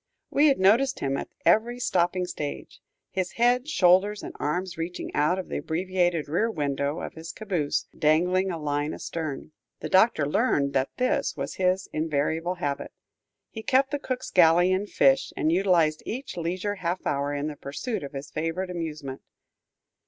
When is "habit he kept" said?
12.55-13.91